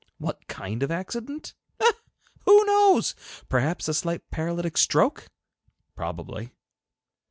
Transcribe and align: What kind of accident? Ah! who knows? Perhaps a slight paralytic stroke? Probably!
What 0.17 0.47
kind 0.47 0.81
of 0.81 0.89
accident? 0.89 1.53
Ah! 1.79 1.93
who 2.45 2.65
knows? 2.65 3.13
Perhaps 3.49 3.87
a 3.87 3.93
slight 3.93 4.31
paralytic 4.31 4.75
stroke? 4.75 5.29
Probably! 5.95 6.55